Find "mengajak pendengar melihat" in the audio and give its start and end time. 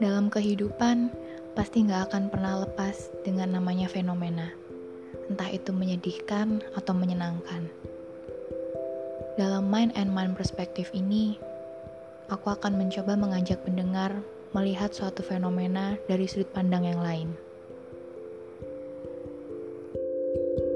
13.12-14.88